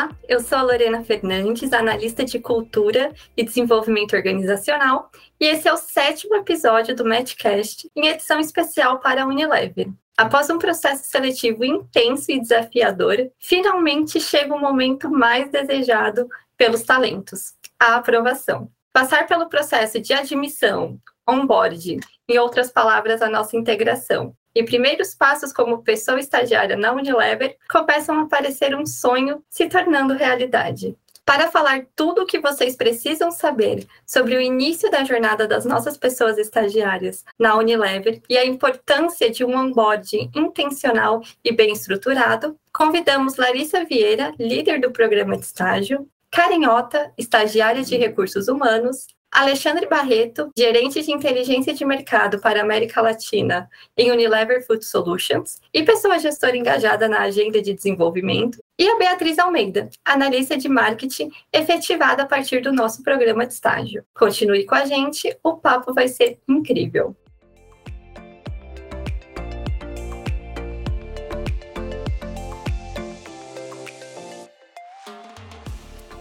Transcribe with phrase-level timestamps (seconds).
[0.00, 5.72] Olá, eu sou a Lorena Fernandes, analista de cultura e desenvolvimento organizacional, e esse é
[5.74, 9.90] o sétimo episódio do Matchcast, em edição especial para a Unilever.
[10.16, 17.52] Após um processo seletivo intenso e desafiador, finalmente chega o momento mais desejado pelos talentos,
[17.78, 18.70] a aprovação.
[18.94, 25.52] Passar pelo processo de admissão, onboarding, em outras palavras, a nossa integração, e primeiros passos
[25.52, 30.96] como pessoa estagiária na Unilever começam a parecer um sonho se tornando realidade.
[31.24, 35.96] Para falar tudo o que vocês precisam saber sobre o início da jornada das nossas
[35.96, 43.36] pessoas estagiárias na Unilever e a importância de um onboarding intencional e bem estruturado, convidamos
[43.36, 50.50] Larissa Vieira, líder do programa de estágio, Karen Ota, estagiária de recursos humanos, Alexandre Barreto,
[50.58, 56.56] gerente de inteligência de mercado para América Latina em Unilever Food Solutions e pessoa gestora
[56.56, 62.60] engajada na agenda de desenvolvimento, e a Beatriz Almeida, analista de marketing efetivada a partir
[62.60, 64.04] do nosso programa de estágio.
[64.12, 67.14] Continue com a gente, o papo vai ser incrível.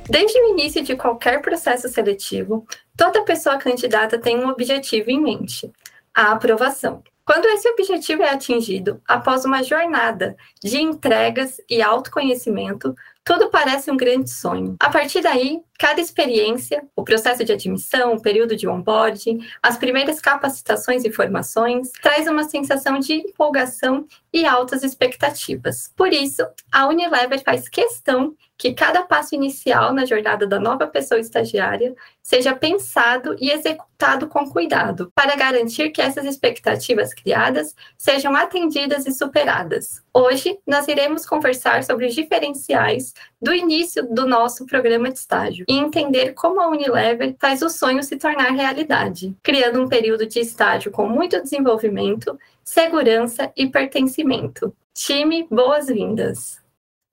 [0.08, 2.66] Desde o início de qualquer processo seletivo,
[3.00, 5.72] toda pessoa candidata tem um objetivo em mente:
[6.14, 7.02] a aprovação.
[7.25, 13.95] Quando esse objetivo é atingido após uma jornada de entregas e autoconhecimento, tudo parece um
[13.95, 14.75] grande sonho.
[14.80, 20.20] A partir daí, cada experiência, o processo de admissão, o período de onboarding, as primeiras
[20.20, 25.94] capacitações e formações, traz uma sensação de empolgação e altas expectativas.
[25.95, 31.18] Por isso, a Unilever faz questão que cada passo inicial na jornada da nova pessoa
[31.18, 39.08] estagiária seja pensado e executado com cuidado, para garantir que essas expectativas criadas sejam atendidas
[39.08, 40.04] e superadas.
[40.14, 45.78] Hoje, nós iremos conversar sobre os diferenciais do início do nosso programa de estágio e
[45.78, 50.92] entender como a Unilever faz o sonho se tornar realidade, criando um período de estágio
[50.92, 54.76] com muito desenvolvimento, segurança e pertencimento.
[54.94, 56.60] Time, boas-vindas!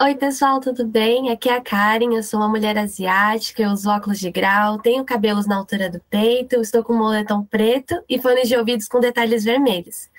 [0.02, 1.30] Oi, pessoal, tudo bem?
[1.30, 5.02] Aqui é a Karen, eu sou uma mulher asiática, eu uso óculos de grau, tenho
[5.06, 9.00] cabelos na altura do peito, estou com um moletom preto e fones de ouvidos com
[9.00, 10.10] detalhes vermelhos.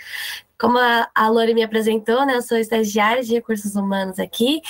[0.59, 4.61] Como a, a Lori me apresentou, né, eu sou estagiária de recursos humanos aqui,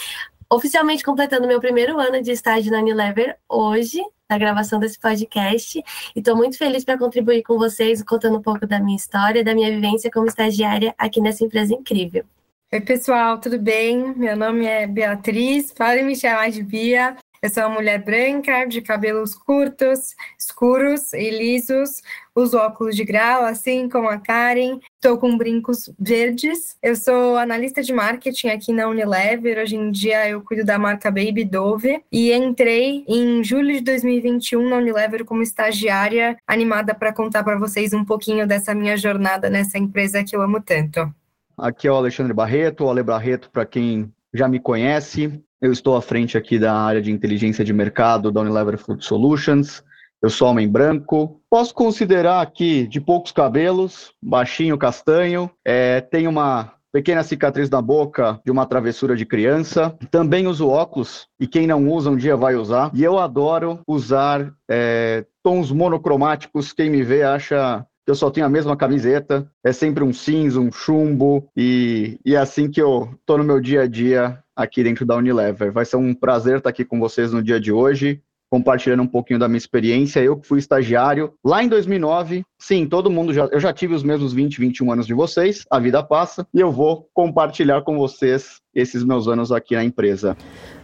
[0.50, 6.20] oficialmente completando meu primeiro ano de estágio na Unilever hoje, na gravação desse podcast, e
[6.20, 9.70] estou muito feliz para contribuir com vocês, contando um pouco da minha história, da minha
[9.70, 12.26] vivência como estagiária aqui nessa empresa incrível.
[12.70, 14.14] Oi, pessoal, tudo bem?
[14.18, 17.16] Meu nome é Beatriz, podem me chamar de Bia.
[17.42, 22.02] Eu sou uma mulher branca, de cabelos curtos, escuros e lisos,
[22.36, 26.76] uso óculos de grau, assim como a Karen, estou com brincos verdes.
[26.84, 31.10] Eu sou analista de marketing aqui na Unilever, hoje em dia eu cuido da marca
[31.10, 37.46] Baby Dove e entrei em julho de 2021 na Unilever como estagiária, animada para contar
[37.46, 41.10] para vocês um pouquinho dessa minha jornada nessa empresa que eu amo tanto.
[41.60, 45.44] Aqui é o Alexandre Barreto, o Ale Barreto, para quem já me conhece.
[45.60, 49.84] Eu estou à frente aqui da área de inteligência de mercado da Unilever Food Solutions.
[50.22, 51.42] Eu sou homem branco.
[51.50, 55.50] Posso considerar aqui de poucos cabelos, baixinho, castanho.
[55.66, 59.98] É, tenho uma pequena cicatriz na boca de uma travessura de criança.
[60.12, 62.92] Também uso óculos e quem não usa um dia vai usar.
[62.94, 66.72] E eu adoro usar é, tons monocromáticos.
[66.72, 70.72] Quem me vê acha eu só tenho a mesma camiseta, é sempre um cinza, um
[70.72, 75.06] chumbo, e, e é assim que eu tô no meu dia a dia aqui dentro
[75.06, 75.74] da Unilever.
[75.74, 79.40] Vai ser um prazer estar aqui com vocês no dia de hoje, compartilhando um pouquinho
[79.40, 80.20] da minha experiência.
[80.20, 82.44] Eu que fui estagiário lá em 2009.
[82.60, 83.46] Sim, todo mundo já.
[83.46, 86.72] Eu já tive os mesmos 20, 21 anos de vocês, a vida passa, e eu
[86.72, 90.38] vou compartilhar com vocês esses meus anos aqui na empresa.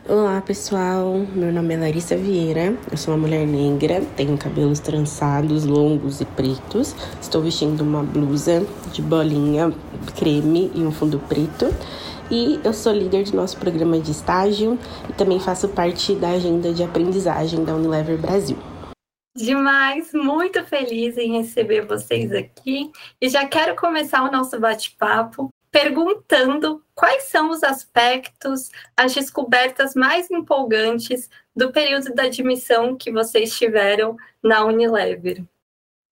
[0.08, 5.64] Olá pessoal, meu nome é Larissa Vieira, eu sou uma mulher negra, tenho cabelos trançados,
[5.64, 9.74] longos e pretos, estou vestindo uma blusa de bolinha
[10.18, 11.74] creme e um fundo preto
[12.34, 16.74] e eu sou líder de nosso programa de estágio e também faço parte da agenda
[16.74, 18.58] de aprendizagem da Unilever Brasil.
[19.38, 22.92] Demais, muito feliz em receber vocês aqui
[23.22, 30.30] e já quero começar o nosso bate-papo perguntando quais são os aspectos, as descobertas mais
[30.32, 35.44] empolgantes do período da admissão que vocês tiveram na Unilever.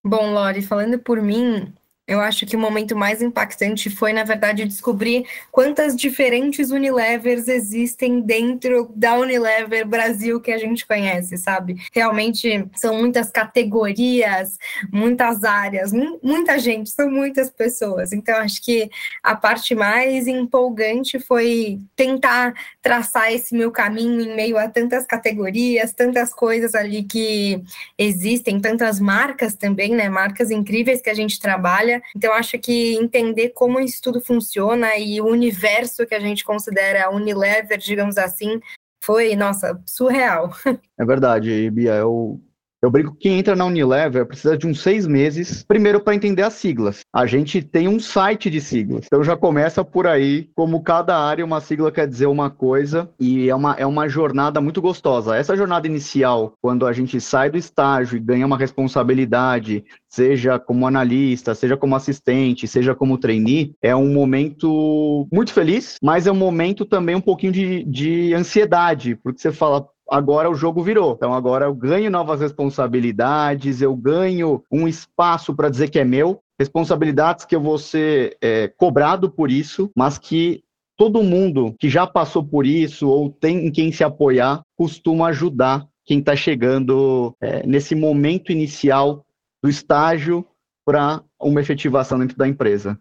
[0.04, 1.74] Bom, Lori, falando por mim,
[2.08, 8.20] Eu acho que o momento mais impactante foi, na verdade, descobrir quantas diferentes Unilevers existem
[8.20, 11.78] dentro da Unilever Brasil que a gente conhece, sabe?
[11.94, 14.58] Realmente são muitas categorias,
[14.92, 18.12] muitas áreas, muita gente, são muitas pessoas.
[18.12, 18.90] Então, acho que
[19.24, 25.94] a parte mais empolgante foi tentar traçar esse meu caminho em meio a tantas categorias,
[25.94, 27.64] tantas coisas ali que
[27.98, 30.10] existem, tantas marcas também, né?
[30.10, 32.01] Marcas incríveis que a gente trabalha.
[32.16, 37.10] Então, acho que entender como isso tudo funciona e o universo que a gente considera
[37.10, 38.60] Unilever, digamos assim,
[39.04, 40.52] foi, nossa, surreal.
[40.98, 41.96] É verdade, Bia.
[41.96, 42.40] Eu,
[42.82, 46.42] eu brinco que quem entra na Unilever precisa de uns seis meses, primeiro para entender
[46.42, 47.02] as siglas.
[47.14, 51.46] A gente tem um site de siglas, então já começa por aí, como cada área,
[51.46, 55.36] uma sigla quer dizer uma coisa, e é uma, é uma jornada muito gostosa.
[55.36, 60.88] Essa jornada inicial, quando a gente sai do estágio e ganha uma responsabilidade, seja como
[60.88, 66.36] analista, seja como assistente, seja como trainee, é um momento muito feliz, mas é um
[66.36, 71.14] momento também um pouquinho de, de ansiedade, porque você fala, agora o jogo virou.
[71.14, 76.42] Então agora eu ganho novas responsabilidades, eu ganho um espaço para dizer que é meu,
[76.60, 80.64] responsabilidades que eu vou ser é, cobrado por isso, mas que
[80.98, 85.88] todo mundo que já passou por isso ou tem em quem se apoiar costuma ajudar
[86.06, 89.26] quem está chegando é, nesse momento inicial
[89.64, 90.46] do estágio
[90.86, 93.00] para uma efetivação dentro da empresa.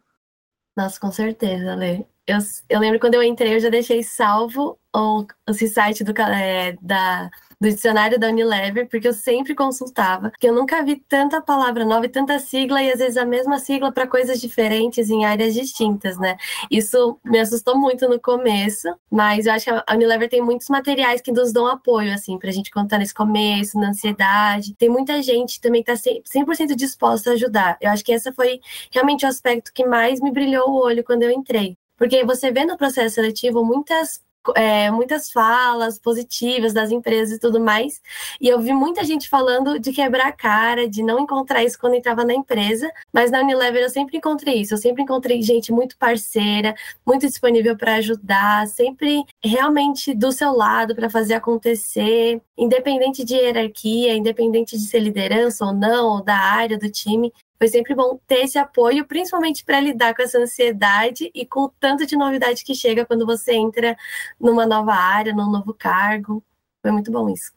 [0.77, 2.05] Nossa, com certeza, Lê.
[2.31, 2.39] Eu,
[2.69, 7.29] eu lembro quando eu entrei, eu já deixei salvo o, esse site do, é, da,
[7.61, 12.07] do dicionário da Unilever, porque eu sempre consultava, porque eu nunca vi tanta palavra nova
[12.07, 16.17] e tanta sigla, e às vezes a mesma sigla para coisas diferentes em áreas distintas,
[16.19, 16.37] né?
[16.71, 21.21] Isso me assustou muito no começo, mas eu acho que a Unilever tem muitos materiais
[21.21, 24.75] que nos dão apoio, assim, para a gente contar nesse começo, na ansiedade.
[24.77, 27.77] Tem muita gente também que está 100% disposta a ajudar.
[27.81, 28.61] Eu acho que essa foi
[28.93, 31.77] realmente o aspecto que mais me brilhou o olho quando eu entrei.
[32.01, 34.23] Porque você vê no processo seletivo muitas
[34.57, 38.01] é, muitas falas positivas das empresas e tudo mais.
[38.41, 41.95] E eu vi muita gente falando de quebrar a cara, de não encontrar isso quando
[41.95, 42.91] entrava na empresa.
[43.13, 44.75] Mas na Unilever eu sempre encontrei isso.
[44.75, 46.75] Eu sempre encontrei gente muito parceira,
[47.07, 54.15] muito disponível para ajudar, sempre realmente do seu lado para fazer acontecer, independente de hierarquia,
[54.15, 58.45] independente de ser liderança ou não, ou da área do time foi sempre bom ter
[58.45, 62.75] esse apoio, principalmente para lidar com essa ansiedade e com o tanto de novidade que
[62.75, 63.95] chega quando você entra
[64.41, 66.43] numa nova área, num novo cargo.
[66.81, 67.53] Foi muito bom isso.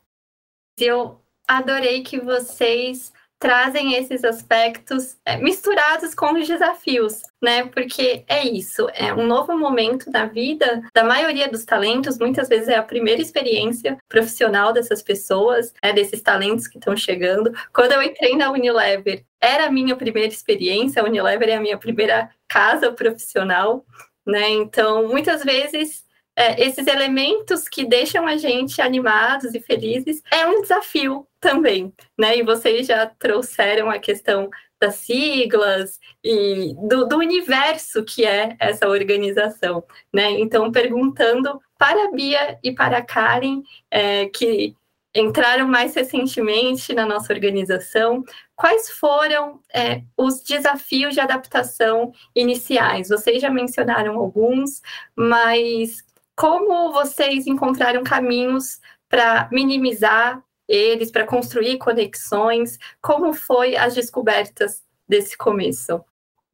[0.78, 3.14] Eu adorei que vocês
[3.44, 7.66] trazem esses aspectos é, misturados com os desafios, né?
[7.66, 12.70] Porque é isso, é um novo momento na vida da maioria dos talentos, muitas vezes
[12.70, 17.52] é a primeira experiência profissional dessas pessoas, é, desses talentos que estão chegando.
[17.74, 21.78] Quando eu entrei na Unilever, era a minha primeira experiência, a Unilever é a minha
[21.78, 23.86] primeira casa profissional,
[24.26, 24.52] né?
[24.52, 30.62] Então, muitas vezes é, esses elementos que deixam a gente animados e felizes é um
[30.62, 32.38] desafio também, né?
[32.38, 34.50] E vocês já trouxeram a questão
[34.80, 40.32] das siglas e do, do universo que é essa organização, né?
[40.32, 44.76] Então, perguntando para a Bia e para a Karen, é, que
[45.16, 48.24] entraram mais recentemente na nossa organização,
[48.56, 53.10] quais foram é, os desafios de adaptação iniciais?
[53.10, 54.82] Vocês já mencionaram alguns,
[55.16, 56.04] mas
[56.36, 62.78] como vocês encontraram caminhos para minimizar eles, para construir conexões?
[63.02, 66.04] Como foi as descobertas desse começo?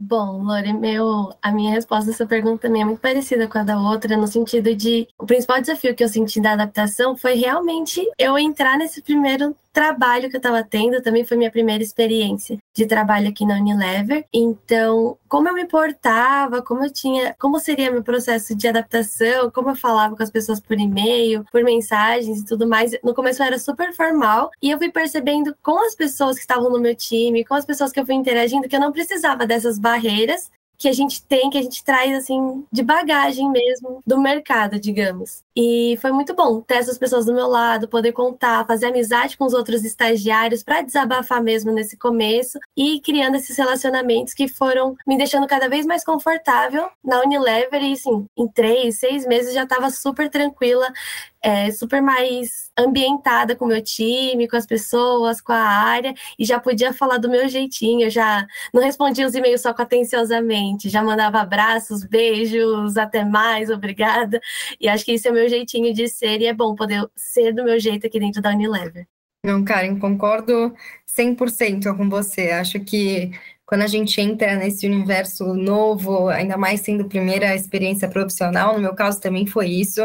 [0.01, 3.63] Bom, Lore, meu, a minha resposta a essa pergunta também é muito parecida com a
[3.63, 8.09] da outra, no sentido de o principal desafio que eu senti da adaptação foi realmente
[8.17, 12.85] eu entrar nesse primeiro trabalho que eu estava tendo também foi minha primeira experiência de
[12.85, 14.25] trabalho aqui na Unilever.
[14.33, 19.69] Então, como eu me portava, como eu tinha, como seria meu processo de adaptação, como
[19.69, 22.91] eu falava com as pessoas por e-mail, por mensagens e tudo mais.
[23.03, 26.79] No começo era super formal e eu fui percebendo com as pessoas que estavam no
[26.79, 30.49] meu time, com as pessoas que eu fui interagindo, que eu não precisava dessas barreiras
[30.79, 35.43] que a gente tem, que a gente traz assim de bagagem mesmo do mercado, digamos.
[35.61, 39.43] E foi muito bom ter essas pessoas do meu lado, poder contar, fazer amizade com
[39.43, 45.17] os outros estagiários para desabafar mesmo nesse começo e criando esses relacionamentos que foram me
[45.17, 49.89] deixando cada vez mais confortável na Unilever e assim, em três, seis meses já estava
[49.89, 50.87] super tranquila
[51.41, 56.45] é, super mais ambientada com o meu time, com as pessoas, com a área, e
[56.45, 60.89] já podia falar do meu jeitinho, eu já não respondia os e-mails só com atenciosamente,
[60.89, 64.41] já mandava abraços, beijos, até mais, obrigada.
[64.79, 67.63] E acho que isso é o jeitinho de ser, e é bom poder ser do
[67.63, 69.07] meu jeito aqui dentro da Unilever.
[69.43, 70.73] Não, Karen, concordo
[71.07, 72.51] 100% com você.
[72.51, 73.31] Acho que
[73.69, 78.95] quando a gente entra nesse universo novo, ainda mais sendo primeira experiência profissional, no meu
[78.95, 80.01] caso também foi isso.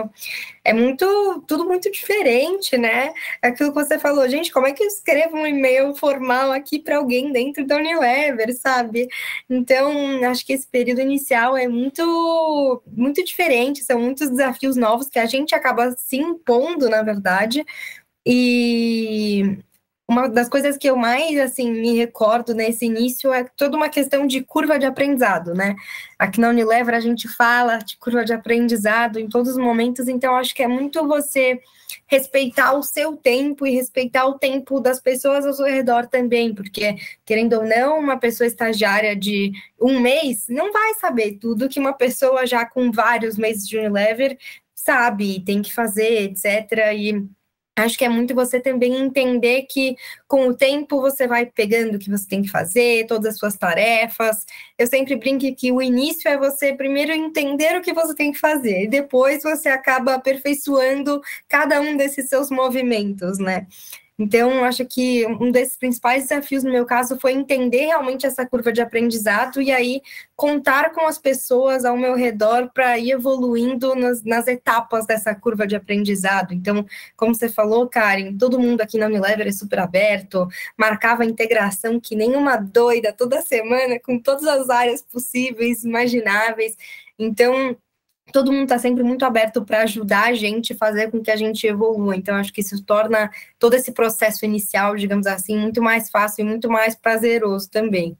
[0.62, 3.14] É muito, tudo muito diferente, né?
[3.40, 6.99] Aquilo que você falou, gente, como é que eu escrevo um e-mail formal aqui para
[6.99, 9.09] alguém dentro da Unilever, sabe?
[9.49, 15.18] Então, acho que esse período inicial é muito, muito diferente, são muitos desafios novos que
[15.18, 17.64] a gente acaba se impondo, na verdade.
[18.26, 19.59] E
[20.08, 24.26] uma das coisas que eu mais assim me recordo nesse início é toda uma questão
[24.26, 25.75] de curva de aprendizado, né?
[26.18, 30.37] Aqui na Unilever a gente fala de curva de aprendizado em todos os momentos, então
[30.37, 31.58] acho que é muito você
[32.06, 36.96] respeitar o seu tempo e respeitar o tempo das pessoas ao seu redor também, porque
[37.25, 41.94] querendo ou não, uma pessoa estagiária de um mês não vai saber tudo que uma
[41.94, 44.37] pessoa já com vários meses de Unilever
[44.75, 46.92] sabe, tem que fazer, etc.
[46.94, 47.26] E
[47.76, 49.97] Acho que é muito você também entender que
[50.28, 53.57] com o tempo você vai pegando o que você tem que fazer, todas as suas
[53.57, 54.47] tarefas.
[54.78, 58.38] Eu sempre brinco que o início é você primeiro entender o que você tem que
[58.38, 63.66] fazer, e depois você acaba aperfeiçoando cada um desses seus movimentos, né?
[64.16, 68.73] Então, acho que um desses principais desafios no meu caso foi entender realmente essa curva
[68.73, 70.00] de aprendizado e aí
[70.37, 75.66] contar com as pessoas ao meu redor para ir evoluindo nas, nas, etapas dessa curva
[75.66, 76.54] de aprendizado.
[76.54, 81.99] Então, como você falou, Karen, todo mundo aqui na Unilever é super aberto, marcava integração
[81.99, 86.76] que nem uma doida toda semana com todas as áreas possíveis, imagináveis.
[87.18, 87.76] Então,
[88.33, 91.66] todo mundo está sempre muito aberto para ajudar a gente fazer com que a gente
[91.66, 92.16] evolua.
[92.16, 96.49] Então, acho que isso torna todo esse processo inicial, digamos assim, muito mais fácil e
[96.49, 98.16] muito mais prazeroso também.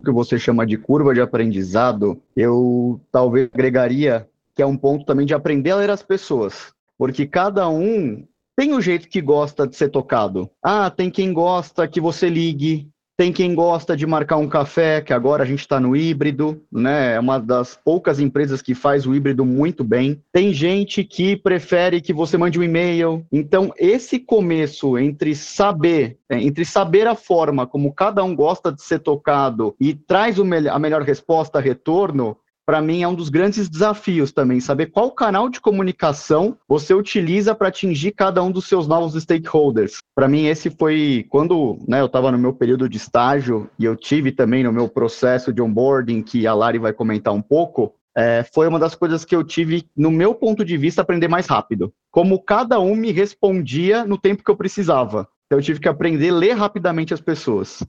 [0.00, 5.04] O que você chama de curva de aprendizado, eu talvez agregaria que é um ponto
[5.04, 6.72] também de aprender a ler as pessoas.
[6.98, 10.50] Porque cada um tem o jeito que gosta de ser tocado.
[10.62, 12.88] Ah, tem quem gosta que você ligue,
[13.22, 17.14] tem quem gosta de marcar um café, que agora a gente está no híbrido, né?
[17.14, 20.20] É uma das poucas empresas que faz o híbrido muito bem.
[20.32, 23.24] Tem gente que prefere que você mande um e-mail.
[23.30, 28.82] Então, esse começo entre saber, é, entre saber a forma como cada um gosta de
[28.82, 34.32] ser tocado e traz a melhor resposta, retorno, para mim é um dos grandes desafios
[34.32, 39.20] também, saber qual canal de comunicação você utiliza para atingir cada um dos seus novos
[39.20, 39.98] stakeholders.
[40.14, 43.96] Para mim, esse foi quando né, eu estava no meu período de estágio e eu
[43.96, 48.44] tive também no meu processo de onboarding, que a Lari vai comentar um pouco, é,
[48.52, 51.92] foi uma das coisas que eu tive, no meu ponto de vista, aprender mais rápido.
[52.10, 55.26] Como cada um me respondia no tempo que eu precisava.
[55.46, 57.82] Então, eu tive que aprender a ler rapidamente as pessoas.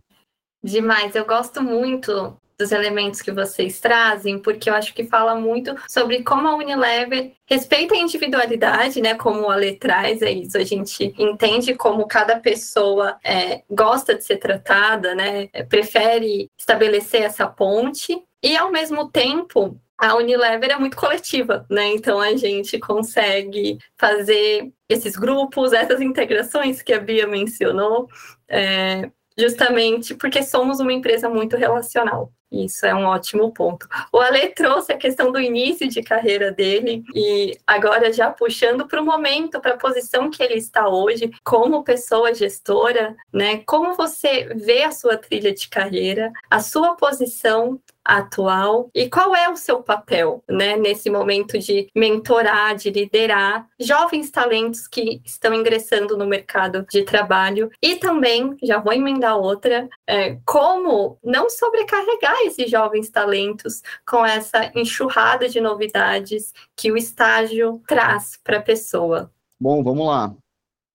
[0.63, 5.75] Demais, eu gosto muito dos elementos que vocês trazem, porque eu acho que fala muito
[5.87, 9.15] sobre como a Unilever respeita a individualidade, né?
[9.15, 10.57] Como a lei traz, é isso.
[10.57, 15.49] A gente entende como cada pessoa é, gosta de ser tratada, né?
[15.51, 18.17] É, prefere estabelecer essa ponte.
[18.41, 21.87] E, ao mesmo tempo, a Unilever é muito coletiva, né?
[21.87, 28.07] Então a gente consegue fazer esses grupos, essas integrações que a Bia mencionou,
[28.47, 32.31] é, justamente porque somos uma empresa muito relacional.
[32.53, 33.87] Isso é um ótimo ponto.
[34.11, 39.01] O Ale trouxe a questão do início de carreira dele e agora já puxando para
[39.01, 43.63] o momento, para a posição que ele está hoje, como pessoa gestora, né?
[43.65, 48.89] Como você vê a sua trilha de carreira, a sua posição atual?
[48.93, 54.87] E qual é o seu papel, né, nesse momento de mentorar, de liderar jovens talentos
[54.87, 57.69] que estão ingressando no mercado de trabalho?
[57.81, 64.71] E também, já vou emendar outra, é, como não sobrecarregar esses jovens talentos com essa
[64.75, 69.31] enxurrada de novidades que o estágio traz para a pessoa.
[69.59, 70.35] Bom, vamos lá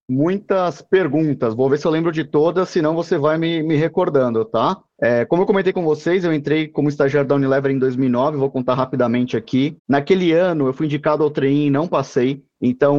[0.08, 1.54] muitas perguntas.
[1.54, 4.78] Vou ver se eu lembro de todas, senão você vai me, me recordando, tá?
[5.00, 8.50] É, como eu comentei com vocês, eu entrei como estagiário da Unilever em 2009, vou
[8.50, 9.76] contar rapidamente aqui.
[9.88, 12.42] Naquele ano, eu fui indicado ao trem e não passei.
[12.60, 12.98] Então,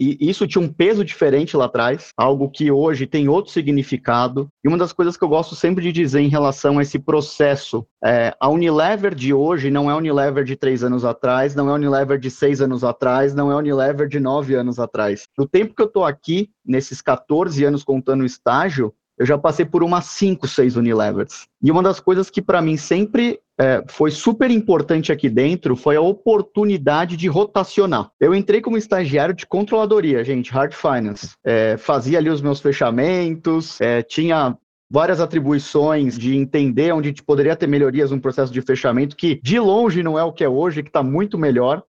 [0.00, 4.48] e isso tinha um peso diferente lá atrás, algo que hoje tem outro significado.
[4.64, 7.86] E uma das coisas que eu gosto sempre de dizer em relação a esse processo,
[8.02, 11.72] é, a Unilever de hoje não é a Unilever de três anos atrás, não é
[11.72, 15.24] a Unilever de seis anos atrás, não é a Unilever de nove anos atrás.
[15.36, 19.66] No tempo que eu estou aqui, nesses 14 anos contando o estágio, eu já passei
[19.66, 21.46] por umas 5, 6 Unilevers.
[21.62, 25.94] E uma das coisas que para mim sempre é, foi super importante aqui dentro foi
[25.94, 28.10] a oportunidade de rotacionar.
[28.18, 31.32] Eu entrei como estagiário de controladoria, gente, hard finance.
[31.44, 34.56] É, fazia ali os meus fechamentos, é, tinha
[34.90, 40.02] várias atribuições de entender onde poderia ter melhorias no processo de fechamento, que de longe
[40.02, 41.84] não é o que é hoje, que está muito melhor.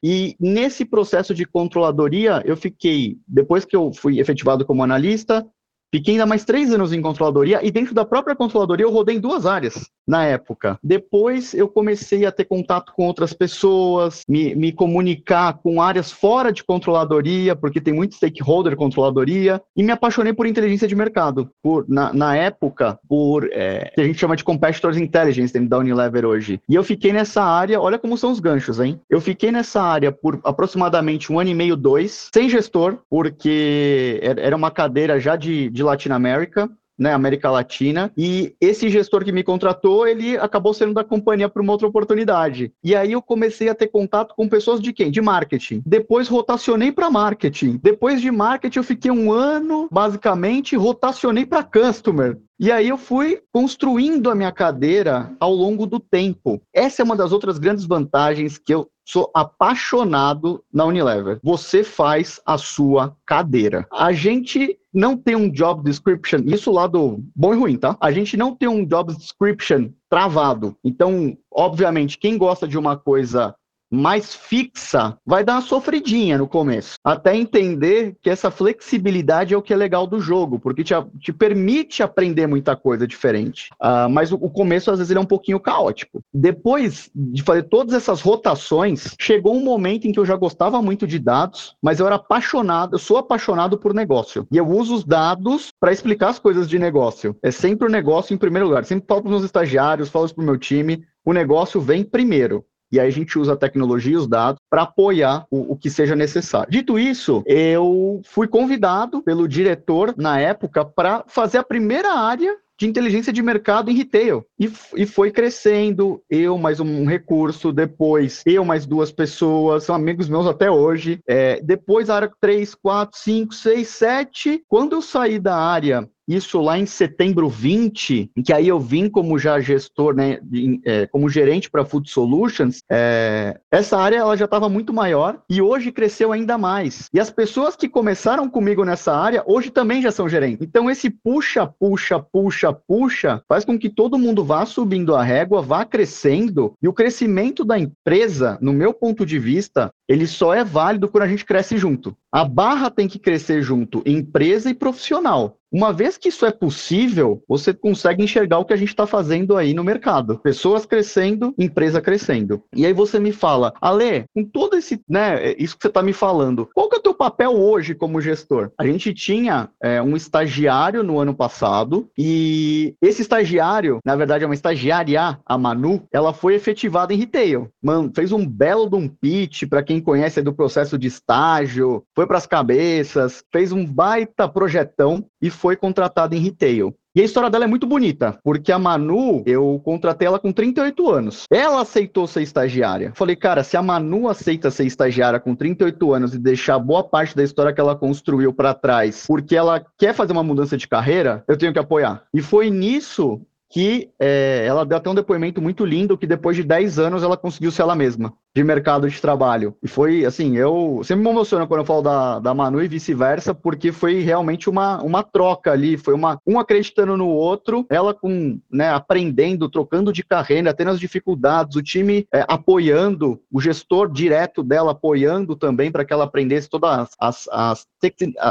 [0.00, 5.44] E nesse processo de controladoria, eu fiquei, depois que eu fui efetivado como analista,
[5.92, 9.20] Fiquei ainda mais três anos em controladoria e dentro da própria controladoria eu rodei em
[9.20, 10.78] duas áreas na época.
[10.82, 16.50] Depois eu comecei a ter contato com outras pessoas, me, me comunicar com áreas fora
[16.50, 21.50] de controladoria, porque tem muito stakeholder controladoria, e me apaixonei por inteligência de mercado.
[21.62, 25.78] Por, na, na época, por é, que a gente chama de competitors intelligence dentro da
[25.78, 26.60] Unilever hoje.
[26.68, 28.98] E eu fiquei nessa área, olha como são os ganchos, hein?
[29.10, 34.56] Eu fiquei nessa área por aproximadamente um ano e meio, dois, sem gestor, porque era
[34.56, 36.68] uma cadeira já de, de Latinoamérica
[36.98, 41.62] né, América Latina, e esse gestor que me contratou, ele acabou sendo da companhia para
[41.62, 42.72] uma outra oportunidade.
[42.82, 45.10] E aí eu comecei a ter contato com pessoas de quem?
[45.10, 45.80] De marketing.
[45.86, 47.78] Depois rotacionei para marketing.
[47.82, 52.36] Depois de marketing eu fiquei um ano, basicamente, rotacionei para customer.
[52.58, 56.60] E aí eu fui construindo a minha cadeira ao longo do tempo.
[56.74, 61.38] Essa é uma das outras grandes vantagens que eu sou apaixonado na Unilever.
[61.42, 63.86] Você faz a sua cadeira.
[63.92, 67.96] A gente não tem um job description, isso lado bom e ruim, tá?
[68.00, 70.76] A gente não tem um job description travado.
[70.82, 73.54] Então, obviamente, quem gosta de uma coisa
[73.90, 79.62] mais fixa, vai dar uma sofridinha no começo, até entender que essa flexibilidade é o
[79.62, 83.70] que é legal do jogo, porque te, te permite aprender muita coisa diferente.
[83.80, 86.20] Uh, mas o, o, começo, às vezes, ele é um pouquinho caótico.
[86.32, 91.06] Depois de fazer todas essas rotações, chegou um momento em que eu já gostava muito
[91.06, 94.46] de dados, mas eu era apaixonado, eu sou apaixonado por negócio.
[94.50, 97.36] E eu uso os dados para explicar as coisas de negócio.
[97.42, 98.84] É sempre o negócio em primeiro lugar.
[98.84, 102.04] Sempre falo para os meus estagiários, falo isso para o meu time, o negócio vem
[102.04, 105.76] primeiro e aí a gente usa a tecnologia e os dados para apoiar o, o,
[105.76, 106.70] que seja necessário.
[106.70, 112.86] Dito isso, eu fui convidado pelo diretor na época para fazer a primeira área de
[112.86, 114.46] inteligência de mercado em retail.
[114.58, 120.28] E, e foi crescendo, eu mais um recurso, depois eu mais duas pessoas, são amigos
[120.28, 121.18] meus até hoje.
[121.26, 124.64] É, depois a área 3, 4, 5, 6, 7.
[124.68, 129.08] Quando eu saí da área isso lá em setembro 20, em que aí eu vim
[129.08, 134.36] como já gestor, né, de, é, como gerente para Food Solutions, é, essa área ela
[134.36, 137.08] já estava muito maior e hoje cresceu ainda mais.
[137.12, 140.66] E as pessoas que começaram comigo nessa área, hoje também já são gerentes.
[140.66, 145.62] Então esse puxa, puxa, puxa, puxa, faz com que todo mundo vá subindo a régua,
[145.62, 150.64] vá crescendo, e o crescimento da empresa, no meu ponto de vista, ele só é
[150.64, 152.16] válido quando a gente cresce junto.
[152.32, 155.58] A barra tem que crescer junto, empresa e profissional.
[155.70, 159.56] Uma vez que isso é possível, você consegue enxergar o que a gente está fazendo
[159.56, 160.38] aí no mercado.
[160.38, 162.62] Pessoas crescendo, empresa crescendo.
[162.74, 166.14] E aí você me fala, Ale, com todo esse, né, isso que você está me
[166.14, 168.70] falando, qual que é o teu papel hoje como gestor?
[168.78, 174.46] A gente tinha é, um estagiário no ano passado e esse estagiário, na verdade é
[174.46, 177.68] uma estagiária, a Manu, ela foi efetivada em retail.
[177.82, 182.26] Mano, fez um belo de um pitch para quem conhece do processo de estágio, foi
[182.26, 186.94] para as cabeças, fez um baita projetão e foi contratada em retail.
[187.18, 191.10] E a história dela é muito bonita, porque a Manu, eu contratei ela com 38
[191.10, 191.44] anos.
[191.50, 193.12] Ela aceitou ser estagiária.
[193.16, 197.34] Falei, cara, se a Manu aceita ser estagiária com 38 anos e deixar boa parte
[197.34, 201.42] da história que ela construiu para trás, porque ela quer fazer uma mudança de carreira,
[201.48, 202.22] eu tenho que apoiar.
[202.32, 206.62] E foi nisso que é, ela deu até um depoimento muito lindo que depois de
[206.62, 209.76] 10 anos ela conseguiu ser ela mesma de mercado de trabalho.
[209.80, 213.54] E foi assim, eu sempre me emociono quando eu falo da, da Manu e vice-versa,
[213.54, 218.58] porque foi realmente uma, uma troca ali, foi uma um acreditando no outro, ela com,
[218.70, 224.64] né, aprendendo, trocando de carreira, tendo as dificuldades, o time é, apoiando, o gestor direto
[224.64, 227.86] dela apoiando também para que ela aprendesse todas as, as, as,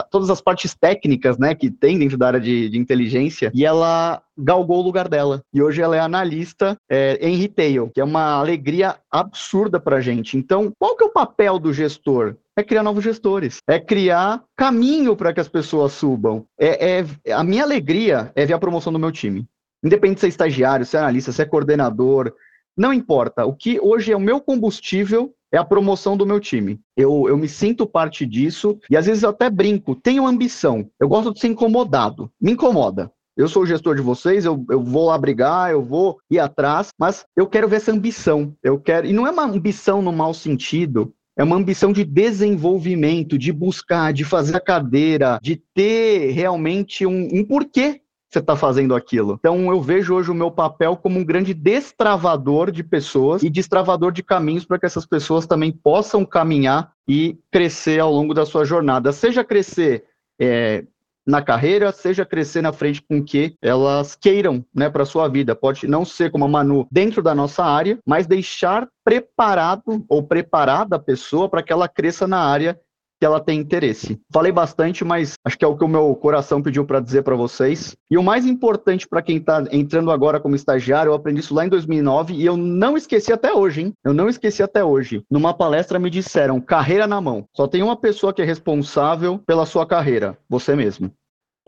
[0.10, 4.22] todas as partes técnicas, né, que tem dentro da área de, de inteligência, e ela
[4.38, 5.42] galgou o lugar dela.
[5.54, 10.38] E hoje ela é analista é, em retail, que é uma alegria absurda para gente.
[10.38, 12.36] Então, qual que é o papel do gestor?
[12.56, 16.46] É criar novos gestores, é criar caminho para que as pessoas subam.
[16.60, 19.46] É, é, a minha alegria é ver a promoção do meu time.
[19.84, 22.34] Independente se é estagiário, se é analista, se é coordenador,
[22.76, 23.46] não importa.
[23.46, 26.80] O que hoje é o meu combustível é a promoção do meu time.
[26.96, 30.90] Eu, eu me sinto parte disso e às vezes eu até brinco, tenho ambição.
[31.00, 32.32] Eu gosto de ser incomodado.
[32.40, 33.12] Me incomoda.
[33.38, 37.24] Eu sou o gestor de vocês, eu, eu vou brigar, eu vou ir atrás, mas
[37.36, 38.56] eu quero ver essa ambição.
[38.64, 39.06] Eu quero.
[39.06, 44.12] E não é uma ambição no mau sentido, é uma ambição de desenvolvimento, de buscar,
[44.12, 49.36] de fazer a cadeira, de ter realmente um, um porquê você está fazendo aquilo.
[49.40, 54.12] Então, eu vejo hoje o meu papel como um grande destravador de pessoas e destravador
[54.12, 58.66] de caminhos para que essas pessoas também possam caminhar e crescer ao longo da sua
[58.66, 59.14] jornada.
[59.14, 60.06] Seja crescer
[60.40, 60.84] é,
[61.28, 65.54] na carreira, seja crescer na frente com que elas queiram, né, para sua vida.
[65.54, 70.96] Pode não ser como a Manu dentro da nossa área, mas deixar preparado ou preparada
[70.96, 72.80] a pessoa para que ela cresça na área
[73.20, 74.20] que ela tem interesse.
[74.32, 77.36] Falei bastante, mas acho que é o que o meu coração pediu para dizer para
[77.36, 77.96] vocês.
[78.10, 81.66] E o mais importante para quem está entrando agora como estagiário, eu aprendi isso lá
[81.66, 83.94] em 2009 e eu não esqueci até hoje, hein?
[84.04, 85.24] Eu não esqueci até hoje.
[85.30, 87.46] Numa palestra me disseram: carreira na mão.
[87.56, 91.12] Só tem uma pessoa que é responsável pela sua carreira, você mesmo.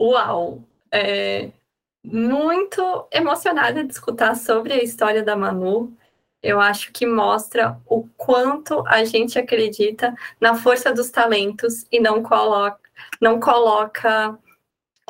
[0.00, 0.60] Uau!
[0.92, 1.50] É
[2.04, 5.92] muito emocionada de escutar sobre a história da Manu
[6.42, 12.22] eu acho que mostra o quanto a gente acredita na força dos talentos e não
[12.22, 12.80] coloca,
[13.20, 14.38] não coloca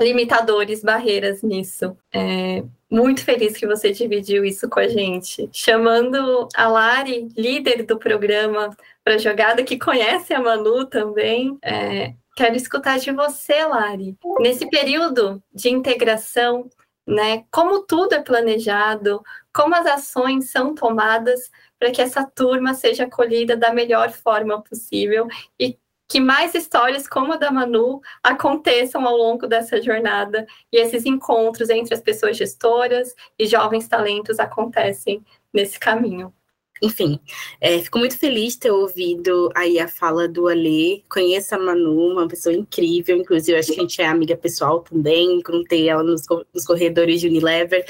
[0.01, 1.97] limitadores, barreiras nisso.
[2.13, 5.49] É, muito feliz que você dividiu isso com a gente.
[5.53, 11.57] Chamando a Lari, líder do programa para jogada, que conhece a Manu também.
[11.63, 14.17] É, quero escutar de você, Lari.
[14.41, 16.69] Nesse período de integração,
[17.07, 17.45] né?
[17.51, 23.57] Como tudo é planejado, como as ações são tomadas para que essa turma seja acolhida
[23.57, 25.27] da melhor forma possível
[25.59, 31.07] e que mais histórias como a da Manu aconteçam ao longo dessa jornada e esses
[31.07, 36.35] encontros entre as pessoas gestoras e jovens talentos acontecem nesse caminho.
[36.83, 37.21] Enfim,
[37.61, 41.03] é, fico muito feliz de ter ouvido aí a fala do Alê.
[41.11, 45.39] Conheço a Manu, uma pessoa incrível, inclusive acho que a gente é amiga pessoal também.
[45.39, 46.23] Encontrei ela nos,
[46.55, 47.85] nos corredores de Unilever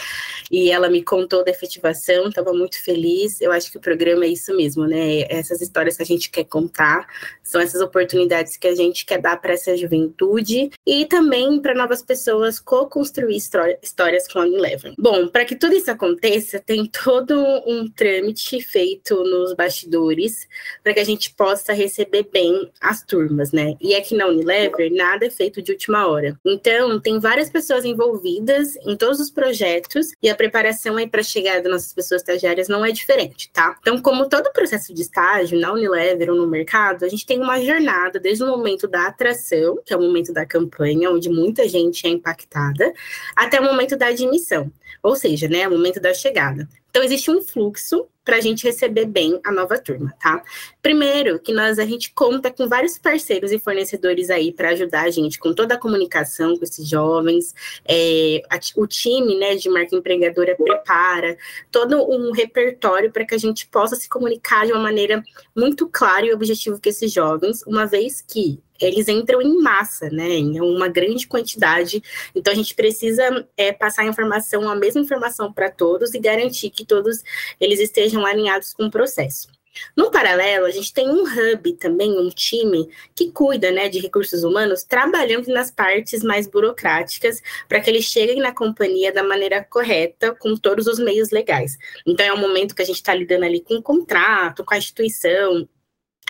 [0.51, 3.41] e ela me contou da efetivação, estava muito feliz.
[3.41, 5.23] Eu acho que o programa é isso mesmo, né?
[5.29, 7.07] Essas histórias que a gente quer contar,
[7.45, 12.03] são essas oportunidades que a gente quer dar para essa juventude e também para novas
[12.03, 14.95] pessoas co-construir histórias com a Unilever.
[14.99, 17.35] Bom, para que tudo isso aconteça, tem todo
[17.67, 20.49] um trâmite feito feito nos bastidores
[20.83, 23.77] para que a gente possa receber bem as turmas, né?
[23.79, 26.39] E aqui na Unilever, nada é feito de última hora.
[26.45, 31.61] Então, tem várias pessoas envolvidas em todos os projetos e a preparação aí para a
[31.61, 33.77] das nossas pessoas estagiárias não é diferente, tá?
[33.81, 37.61] Então, como todo processo de estágio na Unilever ou no mercado, a gente tem uma
[37.61, 42.07] jornada desde o momento da atração, que é o momento da campanha, onde muita gente
[42.07, 42.93] é impactada,
[43.37, 46.67] até o momento da admissão, ou seja, né, o momento da chegada.
[46.91, 50.43] Então, existe um fluxo para a gente receber bem a nova turma, tá?
[50.83, 55.11] Primeiro, que nós a gente conta com vários parceiros e fornecedores aí para ajudar a
[55.11, 57.55] gente com toda a comunicação com esses jovens,
[57.89, 61.37] é, a, o time, né, de marca empregadora prepara
[61.73, 65.23] todo um repertório para que a gente possa se comunicar de uma maneira
[65.57, 70.29] muito clara e objetiva com esses jovens, uma vez que eles entram em massa, né,
[70.29, 72.03] em uma grande quantidade.
[72.35, 76.71] Então a gente precisa é, passar a informação, a mesma informação para todos e garantir
[76.71, 77.23] que todos
[77.61, 79.49] eles estejam alinhados com o processo.
[79.97, 84.43] No paralelo, a gente tem um hub também, um time que cuida né, de recursos
[84.43, 90.35] humanos, trabalhando nas partes mais burocráticas para que eles cheguem na companhia da maneira correta,
[90.35, 91.79] com todos os meios legais.
[92.07, 94.79] Então, é um momento que a gente está lidando ali com o contrato, com a
[94.79, 95.69] instituição,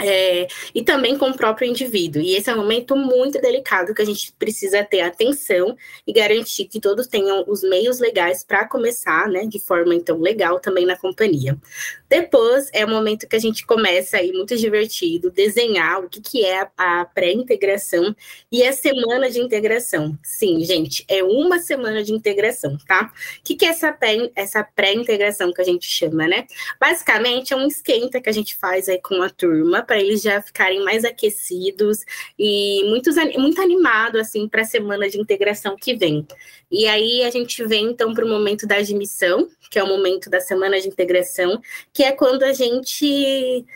[0.02, 2.22] é, e também com o próprio indivíduo.
[2.22, 5.76] E esse é um momento muito delicado que a gente precisa ter atenção
[6.06, 10.60] e garantir que todos tenham os meios legais para começar, né, de forma então legal
[10.60, 11.56] também na companhia.
[12.10, 16.44] Depois é o momento que a gente começa aí muito divertido, desenhar o que, que
[16.44, 18.14] é a, pré-integração
[18.50, 20.18] e a semana de integração.
[20.20, 23.12] Sim, gente, é uma semana de integração, tá?
[23.38, 26.48] O que, que é essa pré-integração essa pré que a gente chama, né?
[26.80, 30.42] Basicamente é um esquenta que a gente faz aí com a turma para eles já
[30.42, 32.04] ficarem mais aquecidos
[32.36, 36.26] e muitos, muito animado assim para a semana de integração que vem.
[36.70, 40.28] E aí a gente vem então para o momento da admissão, que é o momento
[40.28, 41.60] da semana de integração,
[41.92, 43.66] que é quando a gente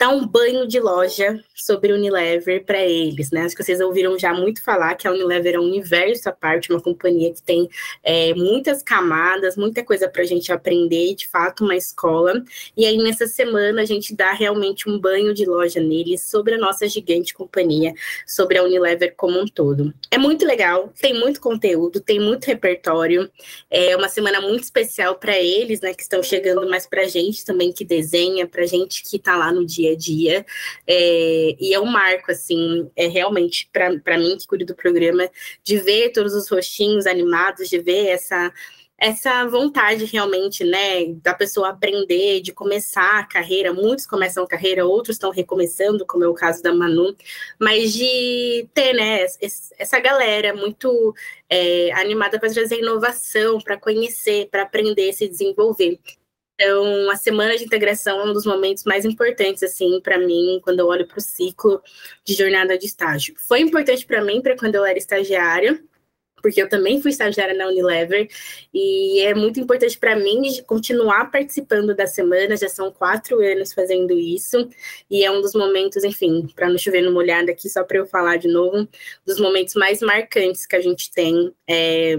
[0.00, 3.42] dar um banho de loja sobre Unilever para eles, né?
[3.42, 6.72] Acho que vocês ouviram já muito falar que a Unilever é um universo à parte,
[6.72, 7.68] uma companhia que tem
[8.02, 12.42] é, muitas camadas, muita coisa para a gente aprender, de fato, uma escola.
[12.74, 16.58] E aí, nessa semana, a gente dá realmente um banho de loja neles sobre a
[16.58, 17.92] nossa gigante companhia,
[18.26, 19.92] sobre a Unilever como um todo.
[20.10, 23.30] É muito legal, tem muito conteúdo, tem muito repertório,
[23.70, 25.92] é uma semana muito especial para eles, né?
[25.92, 29.36] Que estão chegando mais para a gente também, que desenha, para a gente que está
[29.36, 30.46] lá no dia dia a dia.
[30.86, 35.28] É, e é um marco, assim, é realmente para mim que cuido do programa,
[35.64, 38.52] de ver todos os rostinhos animados, de ver essa
[39.00, 43.72] essa vontade realmente, né, da pessoa aprender, de começar a carreira.
[43.72, 47.16] Muitos começam a carreira, outros estão recomeçando, como é o caso da Manu,
[47.58, 49.24] mas de ter, né,
[49.78, 51.14] essa galera muito
[51.48, 55.98] é, animada para trazer inovação, para conhecer, para aprender, se desenvolver.
[56.60, 60.80] Então, a semana de integração é um dos momentos mais importantes, assim, para mim, quando
[60.80, 61.82] eu olho para o ciclo
[62.22, 63.34] de jornada de estágio.
[63.48, 65.82] Foi importante para mim, para quando eu era estagiária,
[66.42, 68.28] porque eu também fui estagiária na Unilever
[68.74, 72.58] e é muito importante para mim continuar participando da semana.
[72.58, 74.68] Já são quatro anos fazendo isso
[75.10, 78.06] e é um dos momentos, enfim, para não chover no molhado aqui, só para eu
[78.06, 78.86] falar de novo,
[79.24, 81.54] dos momentos mais marcantes que a gente tem.
[81.66, 82.16] É,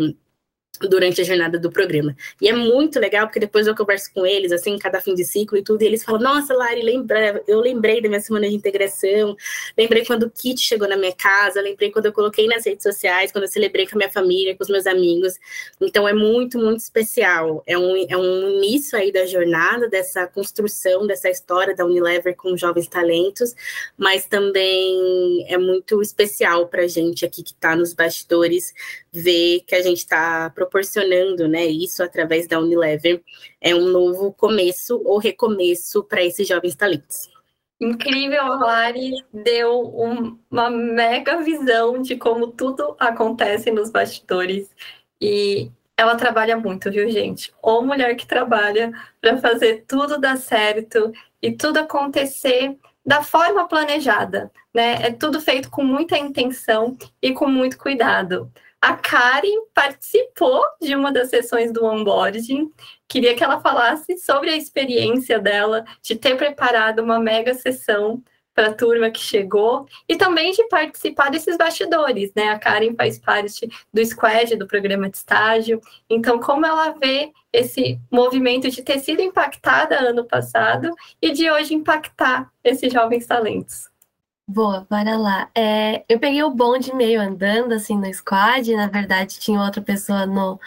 [0.90, 2.16] durante a jornada do programa.
[2.42, 5.58] E é muito legal, porque depois eu converso com eles, assim, cada fim de ciclo
[5.58, 9.36] e tudo, e eles falam, nossa, Lari, lembra, eu lembrei da minha semana de integração,
[9.78, 13.32] lembrei quando o kit chegou na minha casa, lembrei quando eu coloquei nas redes sociais,
[13.32, 15.34] quando eu celebrei com a minha família, com os meus amigos.
[15.80, 17.64] Então é muito, muito especial.
[17.66, 22.56] É um, é um início aí da jornada, dessa construção, dessa história da Unilever com
[22.58, 23.56] jovens talentos,
[23.98, 28.74] mas também é muito especial para a gente aqui que está nos bastidores,
[29.12, 33.22] ver que a gente está proporcionando né, isso através da Unilever.
[33.60, 37.30] É um novo começo ou recomeço para esses jovens talentos.
[37.80, 39.82] Incrível, a Lari deu
[40.50, 44.70] uma mega visão de como tudo acontece nos bastidores.
[45.20, 47.52] E ela trabalha muito, viu, gente?
[47.62, 54.52] Ou mulher que trabalha para fazer tudo dar certo e tudo acontecer da forma planejada,
[54.74, 55.08] né?
[55.08, 58.52] É tudo feito com muita intenção e com muito cuidado.
[58.82, 62.72] A Karen participou de uma das sessões do onboarding.
[63.08, 68.24] Queria que ela falasse sobre a experiência dela de ter preparado uma mega sessão
[68.56, 72.50] para a turma que chegou e também de participar desses bastidores, né?
[72.50, 75.80] A Karen faz parte do squad do programa de estágio.
[76.10, 81.76] Então, como ela vê esse movimento de ter sido impactada ano passado e de hoje
[81.76, 83.91] impactar esses jovens talentos?
[84.54, 85.50] Boa, bora lá.
[85.56, 88.76] É, eu peguei o bonde meio andando, assim, no squad.
[88.76, 90.60] Na verdade, tinha outra pessoa no,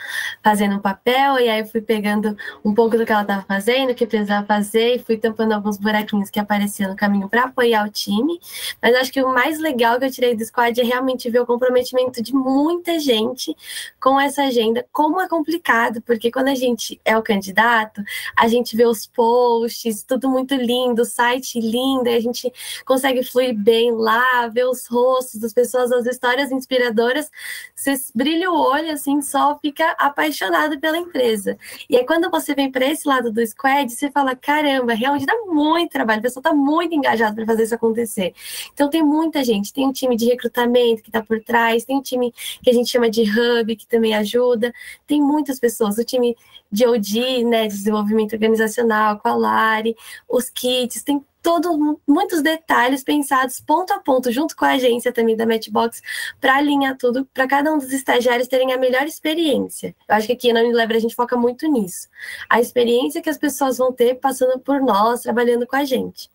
[0.43, 3.91] fazendo um papel, e aí eu fui pegando um pouco do que ela estava fazendo,
[3.91, 7.87] o que precisava fazer, e fui tampando alguns buraquinhos que apareciam no caminho para apoiar
[7.87, 8.41] o time.
[8.81, 11.47] Mas acho que o mais legal que eu tirei do squad é realmente ver o
[11.47, 13.55] comprometimento de muita gente
[14.01, 14.87] com essa agenda.
[14.91, 18.03] Como é complicado, porque quando a gente é o candidato,
[18.35, 22.51] a gente vê os posts, tudo muito lindo, o site lindo, e a gente
[22.87, 27.31] consegue fluir bem lá, ver os rostos das pessoas, as histórias inspiradoras,
[27.75, 31.57] você brilha o olho, assim, só fica apaixonado pela empresa.
[31.89, 35.35] E aí, quando você vem para esse lado do squad, você fala: caramba, realmente dá
[35.47, 38.35] muito trabalho, a pessoa está muito engajada para fazer isso acontecer.
[38.73, 42.03] Então, tem muita gente, tem um time de recrutamento que está por trás, tem um
[42.03, 42.33] time
[42.63, 44.73] que a gente chama de hub, que também ajuda,
[45.07, 46.37] tem muitas pessoas, o time
[46.71, 49.97] de OD, né, de desenvolvimento organizacional, com a Lari,
[50.29, 55.37] os kits, tem todo, muitos detalhes pensados ponto a ponto, junto com a agência também
[55.37, 56.01] da Matchbox,
[56.41, 59.95] para alinhar tudo, para cada um dos estagiários terem a melhor experiência.
[60.09, 62.09] Eu acho que aqui na Unilever a gente foca muito nisso.
[62.49, 66.31] A experiência que as pessoas vão ter passando por nós, trabalhando com a gente.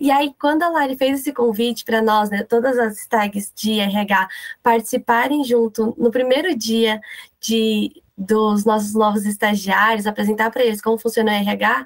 [0.00, 3.80] E aí, quando a Lari fez esse convite para nós, né, todas as tags de
[3.80, 4.28] RH
[4.62, 7.00] participarem junto no primeiro dia
[7.38, 11.84] de dos nossos novos estagiários, apresentar para eles como funciona o RH,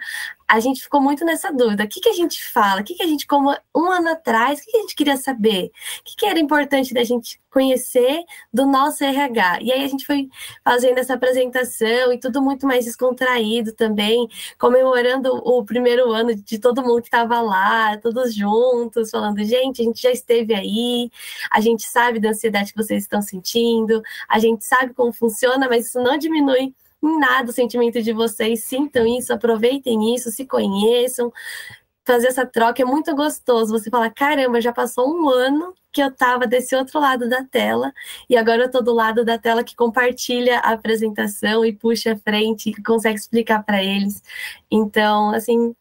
[0.53, 1.85] a gente ficou muito nessa dúvida.
[1.85, 2.83] O que, que a gente fala?
[2.83, 5.17] O que, que a gente, como um ano atrás, o que, que a gente queria
[5.17, 5.73] saber?
[6.01, 9.61] O que, que era importante da gente conhecer do nosso RH?
[9.62, 10.29] E aí a gente foi
[10.62, 16.83] fazendo essa apresentação e tudo muito mais descontraído também, comemorando o primeiro ano de todo
[16.83, 21.11] mundo que estava lá, todos juntos, falando, gente, a gente já esteve aí,
[21.51, 25.87] a gente sabe da ansiedade que vocês estão sentindo, a gente sabe como funciona, mas
[25.87, 28.65] isso não diminui em nada o sentimento de vocês.
[28.65, 31.33] Sintam isso, aproveitem isso, se conheçam.
[32.05, 33.73] Fazer essa troca é muito gostoso.
[33.73, 37.93] Você fala: caramba, já passou um ano que eu estava desse outro lado da tela
[38.29, 42.17] e agora eu estou do lado da tela que compartilha a apresentação e puxa a
[42.17, 44.23] frente e consegue explicar para eles.
[44.71, 45.75] Então, assim,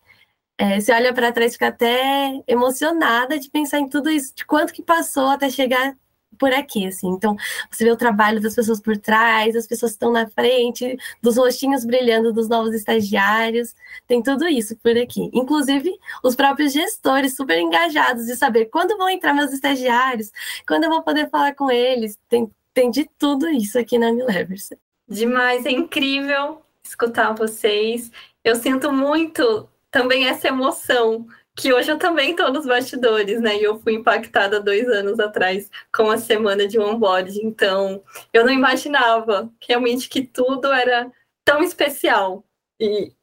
[0.58, 4.74] é, você olha para trás fica até emocionada de pensar em tudo isso, de quanto
[4.74, 5.98] que passou até chegar
[6.42, 7.08] por aqui, assim.
[7.08, 7.38] Então,
[7.70, 11.86] você vê o trabalho das pessoas por trás, as pessoas estão na frente, dos rostinhos
[11.86, 13.76] brilhando dos novos estagiários,
[14.08, 15.30] tem tudo isso por aqui.
[15.34, 20.32] Inclusive, os próprios gestores super engajados de saber quando vão entrar meus estagiários,
[20.68, 24.72] quando eu vou poder falar com eles, tem, tem de tudo isso aqui na Unilevers.
[25.08, 28.12] Demais, é incrível escutar vocês.
[28.44, 31.28] Eu sinto muito também essa emoção
[31.62, 33.56] que hoje eu também estou nos bastidores, né?
[33.56, 37.40] E eu fui impactada dois anos atrás com a semana de onboard.
[37.46, 41.12] Então, eu não imaginava realmente que tudo era
[41.46, 42.44] tão especial.
[42.80, 43.14] E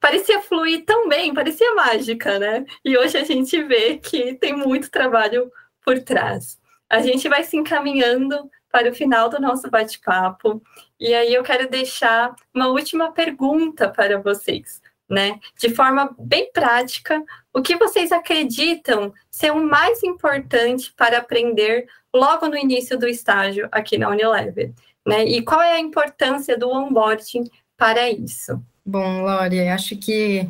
[0.00, 2.64] parecia fluir tão bem, parecia mágica, né?
[2.82, 5.52] E hoje a gente vê que tem muito trabalho
[5.84, 6.58] por trás.
[6.88, 10.62] A gente vai se encaminhando para o final do nosso bate-papo.
[10.98, 15.38] E aí eu quero deixar uma última pergunta para vocês né?
[15.58, 17.22] De forma bem prática,
[17.56, 23.66] o que vocês acreditam ser o mais importante para aprender logo no início do estágio
[23.72, 24.74] aqui na Unilever.
[25.06, 25.24] Né?
[25.24, 28.62] E qual é a importância do onboarding para isso?
[28.84, 30.46] Bom, Lore, acho que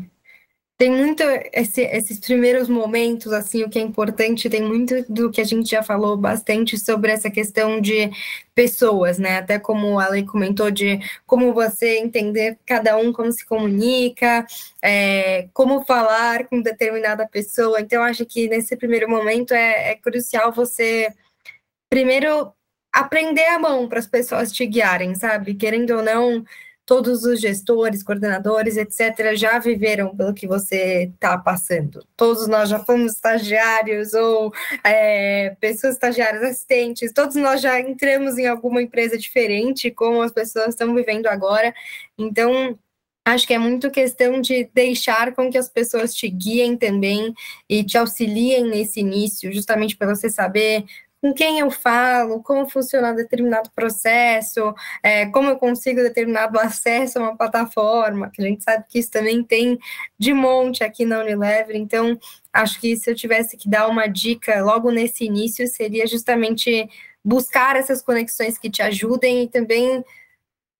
[0.79, 1.23] tem muito
[1.55, 5.71] esse, esses primeiros momentos, assim, o que é importante, tem muito do que a gente
[5.71, 8.11] já falou bastante sobre essa questão de
[8.55, 9.39] pessoas, né?
[9.39, 14.47] Até como a Lei comentou, de como você entender cada um como se comunica,
[14.83, 17.81] é, como falar com determinada pessoa.
[17.81, 21.09] Então, acho que nesse primeiro momento é, é crucial você,
[21.89, 22.53] primeiro,
[22.93, 25.55] aprender a mão para as pessoas te guiarem, sabe?
[25.55, 26.45] Querendo ou não
[26.87, 32.07] todos os gestores, coordenadores, etc., já viveram pelo que você está passando.
[32.17, 34.53] Todos nós já fomos estagiários ou
[34.85, 40.69] é, pessoas estagiárias assistentes, todos nós já entramos em alguma empresa diferente, como as pessoas
[40.69, 41.75] estão vivendo agora.
[42.17, 42.79] Então,
[43.25, 47.35] acho que é muito questão de deixar com que as pessoas te guiem também
[47.69, 50.85] e te auxiliem nesse início, justamente para você saber
[51.21, 57.23] com quem eu falo, como funciona determinado processo, é, como eu consigo determinado acesso a
[57.23, 59.79] uma plataforma, que a gente sabe que isso também tem
[60.19, 62.19] de monte aqui na Unilever, então
[62.53, 66.89] acho que se eu tivesse que dar uma dica logo nesse início, seria justamente
[67.25, 70.05] buscar essas conexões que te ajudem e também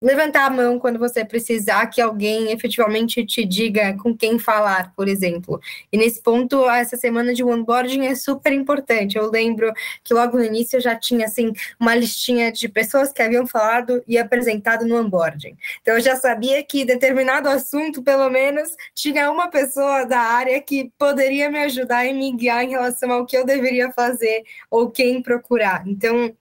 [0.01, 5.09] levantar a mão quando você precisar que alguém efetivamente te diga com quem falar, por
[5.09, 5.61] exemplo.
[5.91, 9.17] E nesse ponto, essa semana de onboarding é super importante.
[9.17, 9.73] Eu lembro
[10.05, 14.03] que logo no início eu já tinha assim uma listinha de pessoas que haviam falado
[14.07, 15.57] e apresentado no onboarding.
[15.81, 20.93] Então eu já sabia que determinado assunto, pelo menos, tinha uma pessoa da área que
[20.99, 25.23] poderia me ajudar e me guiar em relação ao que eu deveria fazer ou quem
[25.23, 25.87] procurar.
[25.87, 26.35] Então,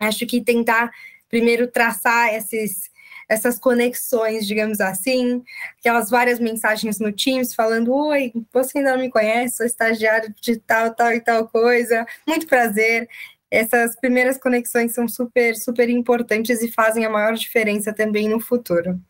[0.00, 0.90] acho que tentar
[1.28, 2.91] primeiro traçar esses
[3.32, 5.42] essas conexões, digamos assim,
[5.78, 10.56] aquelas várias mensagens no Teams falando: Oi, você ainda não me conhece, sou estagiário de
[10.56, 13.08] tal, tal e tal coisa, muito prazer.
[13.50, 19.00] Essas primeiras conexões são super, super importantes e fazem a maior diferença também no futuro.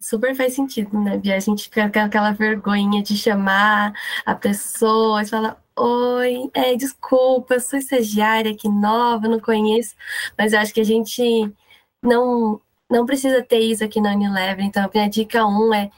[0.00, 1.36] Super faz sentido, né, Bia?
[1.36, 3.92] A gente fica com aquela vergonha de chamar
[4.24, 9.94] a pessoa e falar: Oi, é, desculpa, sou estagiária aqui nova, não conheço,
[10.38, 11.52] mas eu acho que a gente
[12.02, 12.60] não
[12.90, 14.64] não precisa ter isso aqui na Unilever.
[14.64, 15.90] Então, a minha dica um é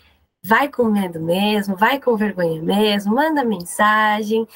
[0.45, 4.47] vai com medo mesmo, vai com vergonha mesmo, manda mensagem,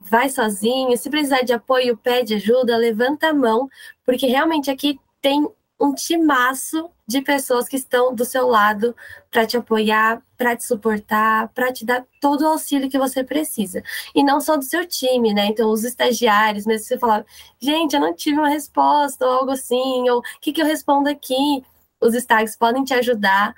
[0.00, 0.96] vai sozinho.
[0.96, 3.68] Se precisar de apoio, pede ajuda, levanta a mão,
[4.04, 5.46] porque realmente aqui tem
[5.80, 8.94] um timaço de pessoas que estão do seu lado
[9.30, 13.82] para te apoiar, para te suportar, para te dar todo o auxílio que você precisa.
[14.14, 15.46] E não só do seu time, né?
[15.46, 17.24] Então, os estagiários, mesmo se você falar,
[17.58, 21.08] gente, eu não tive uma resposta, ou algo assim, ou o que, que eu respondo
[21.08, 21.64] aqui?
[22.00, 23.54] Os staggs podem te ajudar.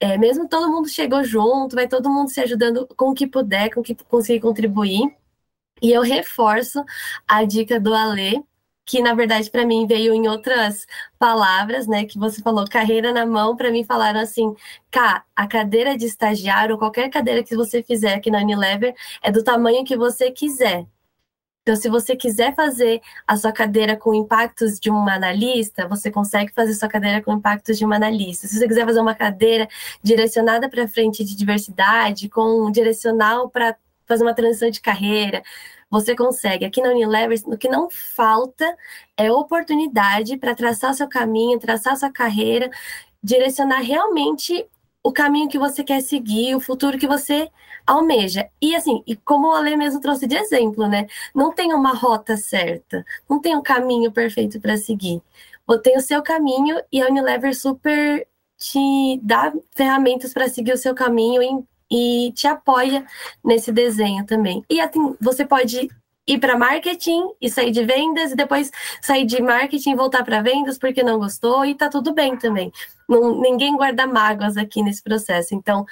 [0.00, 3.70] É, mesmo todo mundo chegou junto, vai todo mundo se ajudando com o que puder,
[3.70, 5.14] com o que conseguir contribuir.
[5.82, 6.84] E eu reforço
[7.28, 8.42] a dica do Alê,
[8.86, 10.86] que na verdade para mim veio em outras
[11.18, 12.04] palavras, né?
[12.06, 14.54] Que você falou carreira na mão, para mim falaram assim,
[14.90, 19.44] cá, a cadeira de estagiário, qualquer cadeira que você fizer aqui na Unilever, é do
[19.44, 20.86] tamanho que você quiser.
[21.62, 26.52] Então, se você quiser fazer a sua cadeira com impactos de uma analista, você consegue
[26.52, 28.46] fazer sua cadeira com impactos de uma analista.
[28.48, 29.68] Se você quiser fazer uma cadeira
[30.02, 35.42] direcionada para frente de diversidade, com um direcional para fazer uma transição de carreira,
[35.90, 36.64] você consegue.
[36.64, 38.76] Aqui na Unilever, o que não falta
[39.16, 42.70] é oportunidade para traçar seu caminho, traçar sua carreira,
[43.22, 44.66] direcionar realmente
[45.02, 47.50] o caminho que você quer seguir, o futuro que você
[47.86, 48.48] almeja.
[48.60, 51.06] E assim, e como o Ale mesmo trouxe de exemplo, né?
[51.34, 55.22] Não tem uma rota certa, não tem um caminho perfeito para seguir.
[55.82, 58.26] Tem o seu caminho e a Unilever super
[58.58, 63.06] te dá ferramentas para seguir o seu caminho e, e te apoia
[63.44, 64.64] nesse desenho também.
[64.68, 65.88] E assim, você pode
[66.26, 70.42] ir para marketing e sair de vendas e depois sair de marketing e voltar para
[70.42, 72.72] vendas porque não gostou e tá tudo bem também.
[73.08, 75.54] Não, ninguém guarda mágoas aqui nesse processo.
[75.54, 75.84] Então,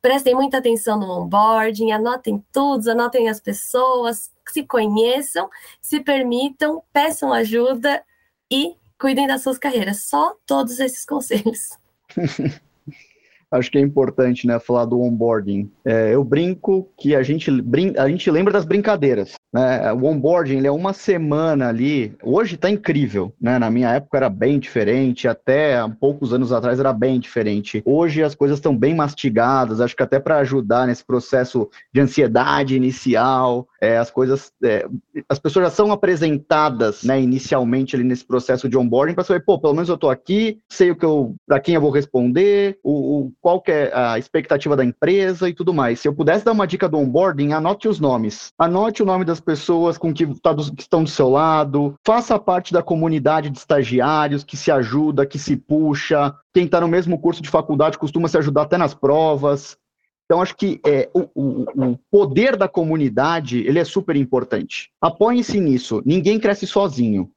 [0.00, 5.48] prestem muita atenção no onboarding, anotem tudo, anotem as pessoas, se conheçam,
[5.80, 8.02] se permitam, peçam ajuda
[8.50, 10.04] e cuidem das suas carreiras.
[10.04, 11.78] Só todos esses conselhos.
[13.52, 15.70] acho que é importante, né, falar do onboarding.
[15.84, 19.92] É, eu brinco que a gente, brin a gente lembra das brincadeiras, né?
[19.92, 22.14] O onboarding ele é uma semana ali.
[22.22, 23.58] Hoje está incrível, né?
[23.58, 27.82] Na minha época era bem diferente, até há poucos anos atrás era bem diferente.
[27.84, 29.80] Hoje as coisas estão bem mastigadas.
[29.80, 34.86] Acho que até para ajudar nesse processo de ansiedade inicial, é, as coisas, é,
[35.28, 39.58] as pessoas já são apresentadas, né, inicialmente ali nesse processo de onboarding para saber, pô,
[39.58, 42.92] pelo menos eu estou aqui, sei o que eu, para quem eu vou responder, o,
[43.18, 46.00] o qual é a expectativa da empresa e tudo mais.
[46.00, 48.52] Se eu pudesse dar uma dica do onboarding, anote os nomes.
[48.58, 52.38] Anote o nome das pessoas com que, tá do, que estão do seu lado, faça
[52.38, 56.34] parte da comunidade de estagiários que se ajuda, que se puxa.
[56.54, 59.76] Quem está no mesmo curso de faculdade costuma se ajudar até nas provas.
[60.24, 64.90] Então, acho que é, o, o, o, poder da comunidade ele é super importante.
[65.00, 66.02] Apoie-se nisso.
[66.06, 67.30] Ninguém cresce sozinho.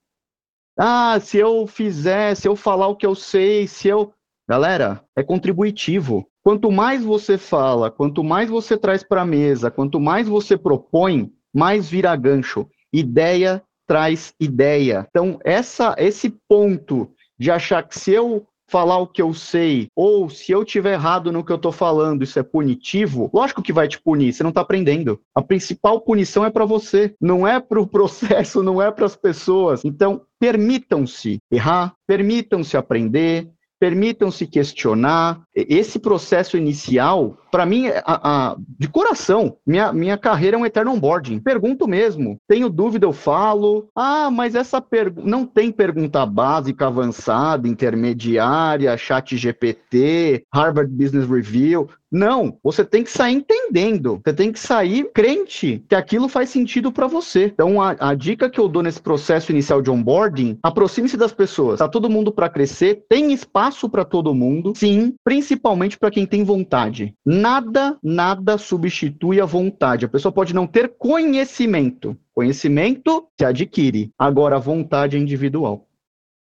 [0.78, 4.14] Ah, se eu fizer, se eu falar o que eu sei, se eu.
[4.48, 6.26] Galera, é contributivo.
[6.44, 11.34] Quanto mais você fala, quanto mais você traz para a mesa, quanto mais você propõe,
[11.56, 12.68] mais vira gancho.
[12.92, 15.06] Ideia traz ideia.
[15.10, 20.30] Então, essa, esse ponto de achar que se eu falar o que eu sei, ou
[20.30, 23.88] se eu tiver errado no que eu estou falando, isso é punitivo, lógico que vai
[23.88, 25.20] te punir, você não está aprendendo.
[25.36, 29.16] A principal punição é para você, não é para o processo, não é para as
[29.16, 29.86] pessoas.
[29.86, 33.50] Então, permitam-se errar, permitam-se aprender,
[33.80, 35.42] permitam-se questionar.
[35.54, 40.92] Esse processo inicial, para mim, a, a, de coração, minha, minha carreira é um eterno
[40.92, 41.40] onboarding.
[41.40, 42.38] Pergunto mesmo.
[42.48, 43.90] Tenho dúvida, eu falo.
[43.96, 45.28] Ah, mas essa pergunta.
[45.28, 51.90] Não tem pergunta básica, avançada, intermediária, chat GPT, Harvard Business Review.
[52.12, 56.92] Não, você tem que sair entendendo, você tem que sair crente que aquilo faz sentido
[56.92, 57.46] para você.
[57.46, 61.80] Então, a, a, dica que eu dou nesse processo inicial de onboarding, aproxime-se das pessoas.
[61.80, 66.44] Tá todo mundo para crescer, tem espaço para todo mundo, sim, principalmente para quem tem
[66.44, 67.14] vontade.
[67.26, 70.06] Nada, nada substitui a vontade.
[70.06, 72.16] A pessoa pode não ter conhecimento.
[72.34, 74.12] Conhecimento se adquire.
[74.20, 75.85] Agora, a vontade é individual.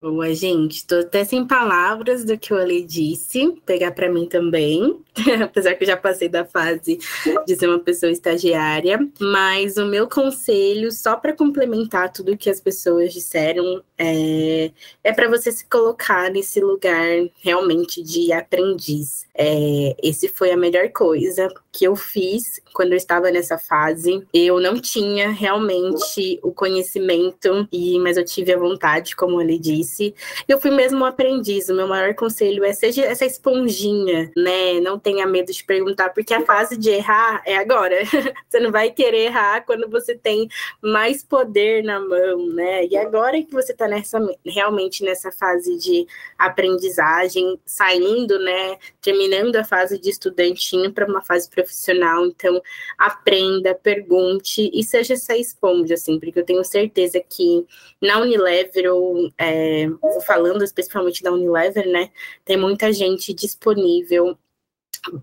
[0.02, 0.84] Boa, gente.
[0.88, 3.52] Tô até sem palavras do que o Ali disse.
[3.64, 5.00] Pegar para mim também.
[5.44, 6.98] Apesar que eu já passei da fase
[7.46, 8.98] de ser uma pessoa estagiária.
[9.20, 14.72] Mas o meu conselho, só para complementar tudo que as pessoas disseram, é,
[15.04, 17.08] é para você se colocar nesse lugar
[17.44, 19.28] realmente de aprendiz.
[19.36, 24.26] É, esse foi a melhor coisa que eu fiz quando eu estava nessa fase.
[24.34, 30.14] Eu não tinha realmente o conhecimento, e mas eu tive a vontade, como ele disse.
[30.48, 31.70] Eu fui mesmo um aprendiz.
[31.70, 34.80] O meu maior conselho é seja essa esponjinha, né?
[34.82, 37.98] Não tenha medo de perguntar, porque a fase de errar é agora.
[38.50, 40.50] você não vai querer errar quando você tem
[40.82, 42.86] mais poder na mão, né?
[42.88, 49.64] E agora que você está nessa realmente nessa fase de aprendizagem, saindo, né, terminando a
[49.64, 52.62] fase de estudantinho para uma fase profissional, então
[52.98, 57.66] aprenda, pergunte e seja essa esponja, assim, porque eu tenho certeza que
[58.02, 59.88] na Unilever, ou é,
[60.26, 62.10] falando especificamente da Unilever, né,
[62.46, 64.38] tem muita gente disponível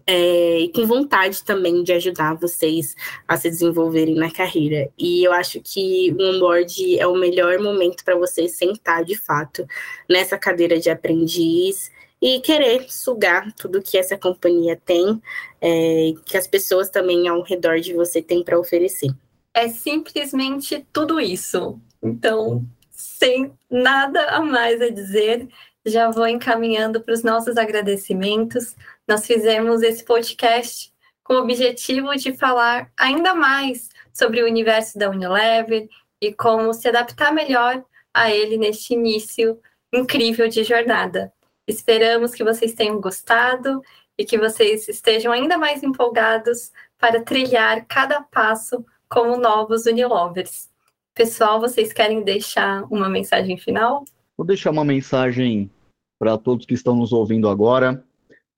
[0.07, 2.95] é, e com vontade também de ajudar vocês
[3.27, 4.91] a se desenvolverem na carreira.
[4.99, 9.67] E eu acho que o onboard é o melhor momento para você sentar de fato
[10.09, 15.23] nessa cadeira de aprendiz e querer sugar tudo que essa companhia tem,
[15.61, 19.11] é, que as pessoas também ao redor de você têm para oferecer.
[19.55, 21.81] É simplesmente tudo isso.
[22.03, 25.49] Então, sem nada a mais a dizer,
[25.87, 28.75] já vou encaminhando para os nossos agradecimentos.
[29.09, 30.93] Nós fizemos esse podcast
[31.25, 35.89] com o objetivo de falar ainda mais sobre o universo da Unilever
[36.21, 37.83] e como se adaptar melhor
[38.13, 39.59] a ele neste início
[39.91, 41.33] incrível de jornada.
[41.67, 43.81] Esperamos que vocês tenham gostado
[44.19, 50.69] e que vocês estejam ainda mais empolgados para trilhar cada passo como novos Unilovers.
[51.15, 54.05] Pessoal, vocês querem deixar uma mensagem final?
[54.37, 55.71] Vou deixar uma mensagem
[56.19, 58.05] para todos que estão nos ouvindo agora.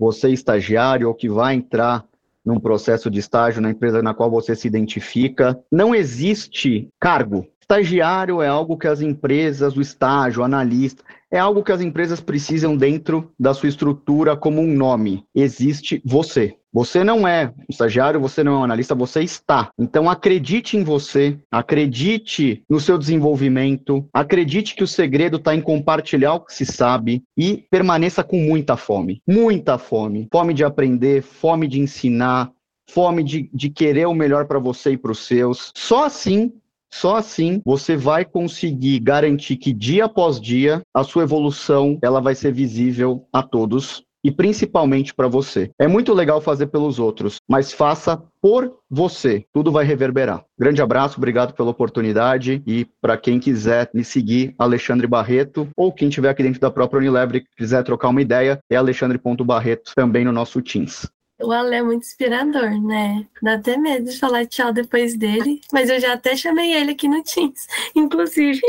[0.00, 2.06] Você, estagiário, ou que vai entrar
[2.42, 7.46] num processo de estágio na empresa na qual você se identifica, não existe cargo.
[7.70, 12.20] Estagiário é algo que as empresas, o estágio, o analista, é algo que as empresas
[12.20, 15.22] precisam dentro da sua estrutura como um nome.
[15.32, 16.56] Existe você.
[16.72, 19.70] Você não é um estagiário, você não é um analista, você está.
[19.78, 26.34] Então acredite em você, acredite no seu desenvolvimento, acredite que o segredo está em compartilhar
[26.34, 29.22] o que se sabe e permaneça com muita fome.
[29.24, 30.26] Muita fome.
[30.32, 32.50] Fome de aprender, fome de ensinar,
[32.90, 35.70] fome de, de querer o melhor para você e para os seus.
[35.76, 36.52] Só assim
[36.92, 42.34] só assim você vai conseguir garantir que dia após dia a sua evolução ela vai
[42.34, 45.70] ser visível a todos e principalmente para você.
[45.78, 49.44] É muito legal fazer pelos outros, mas faça por você.
[49.52, 50.44] Tudo vai reverberar.
[50.58, 56.08] Grande abraço, obrigado pela oportunidade e para quem quiser me seguir, Alexandre Barreto, ou quem
[56.08, 60.32] estiver aqui dentro da própria Unilever e quiser trocar uma ideia, é alexandre.barreto também no
[60.32, 61.08] nosso Teams.
[61.42, 63.26] O Ale é muito inspirador, né?
[63.42, 67.08] Dá até medo de falar tchau depois dele, mas eu já até chamei ele aqui
[67.08, 68.60] no Teams, inclusive.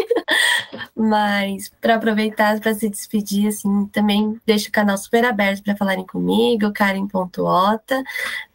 [0.95, 6.05] mas para aproveitar para se despedir, assim, também deixo o canal super aberto para falarem
[6.05, 8.03] comigo, karen.ota,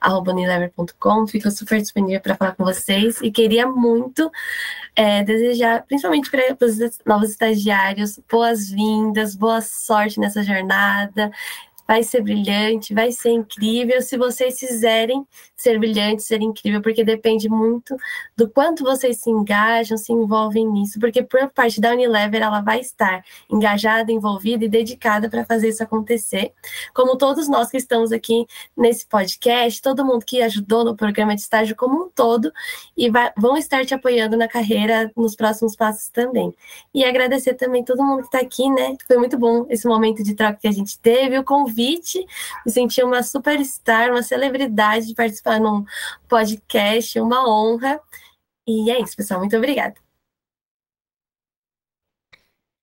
[0.00, 0.34] arroba
[1.28, 4.30] fico super disponível para falar com vocês e queria muito
[4.94, 11.30] é, desejar, principalmente para os novos estagiários, boas-vindas, boa sorte nessa jornada
[11.86, 14.02] vai ser brilhante, vai ser incrível.
[14.02, 17.96] Se vocês fizerem ser brilhante, ser incrível, porque depende muito
[18.36, 22.80] do quanto vocês se engajam, se envolvem nisso, porque por parte da Unilever ela vai
[22.80, 26.52] estar engajada, envolvida e dedicada para fazer isso acontecer.
[26.92, 31.42] Como todos nós que estamos aqui nesse podcast, todo mundo que ajudou no programa de
[31.42, 32.52] estágio como um todo
[32.96, 36.52] e vai, vão estar te apoiando na carreira nos próximos passos também.
[36.92, 38.96] E agradecer também todo mundo que está aqui, né?
[39.06, 42.26] Foi muito bom esse momento de troca que a gente teve, o convite convite,
[42.64, 45.84] me senti uma superstar, uma celebridade de participar num
[46.28, 48.00] podcast, uma honra.
[48.66, 49.40] E é isso, pessoal.
[49.40, 50.05] Muito obrigada.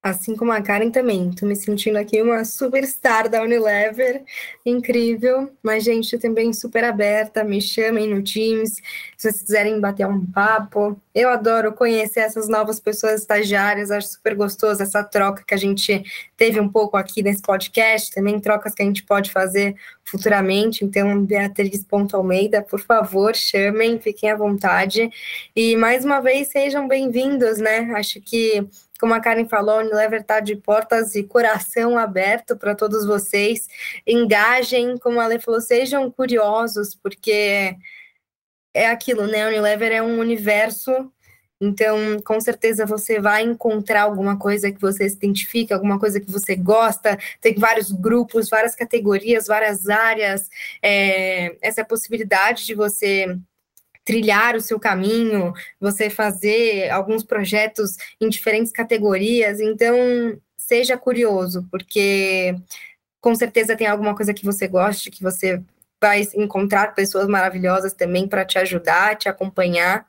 [0.04, 4.22] Assim como a Karen também, tô me sentindo aqui uma superstar da Unilever,
[4.66, 8.82] incrível, mas gente, também super aberta, me chamem no Teams, se
[9.18, 11.02] vocês quiserem bater um papo.
[11.16, 16.04] Eu adoro conhecer essas novas pessoas estagiárias, acho super gostoso essa troca que a gente
[16.36, 19.74] teve um pouco aqui nesse podcast, também trocas que a gente pode fazer
[20.04, 25.10] futuramente, então Beatriz.almeida, por favor, chamem, fiquem à vontade.
[25.56, 27.90] E mais uma vez, sejam bem-vindos, né?
[27.96, 28.68] Acho que
[29.04, 33.68] como a Karen falou, a Unilever está de portas e coração aberto para todos vocês.
[34.08, 37.76] Engajem, como a Ale falou, sejam curiosos, porque
[38.74, 39.44] é aquilo, né?
[39.44, 41.12] A Unilever é um universo
[41.60, 46.32] então, com certeza você vai encontrar alguma coisa que você se identifica, alguma coisa que
[46.32, 47.18] você gosta.
[47.42, 50.50] Tem vários grupos, várias categorias, várias áreas.
[50.82, 53.38] É, essa possibilidade de você
[54.06, 59.60] trilhar o seu caminho, você fazer alguns projetos em diferentes categorias.
[59.60, 59.96] Então,
[60.58, 62.56] seja curioso, porque
[63.22, 65.62] com certeza tem alguma coisa que você goste, que você
[66.02, 70.06] vai encontrar pessoas maravilhosas também para te ajudar, te acompanhar.